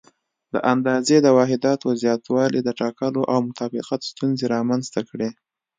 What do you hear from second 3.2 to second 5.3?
او مطابقت ستونزې رامنځته کړې.